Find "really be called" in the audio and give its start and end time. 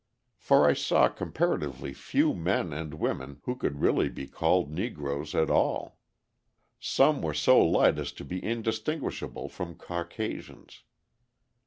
3.81-4.71